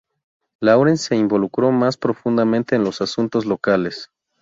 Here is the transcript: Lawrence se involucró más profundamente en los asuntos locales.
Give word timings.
Lawrence 0.61 1.09
se 1.09 1.15
involucró 1.15 1.71
más 1.71 1.95
profundamente 1.95 2.75
en 2.75 2.83
los 2.83 3.01
asuntos 3.01 3.45
locales. 3.45 4.09